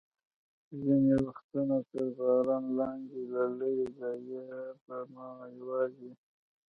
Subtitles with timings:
[0.81, 4.45] ځینې وختونه تر باران لاندې، له لرې ځایه
[4.85, 5.27] به مو
[5.57, 6.11] یوازې.